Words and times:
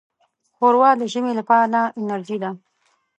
ښوروا 0.55 0.91
د 1.01 1.03
ژمي 1.11 1.33
لپاره 1.39 1.79
انرجۍ 1.99 2.37
ده. 2.43 2.49